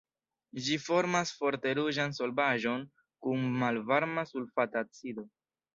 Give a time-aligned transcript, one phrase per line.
[0.67, 2.89] Ĝi formas forte ruĝan solvaĵon
[3.27, 5.33] kun malvarma sulfata acido.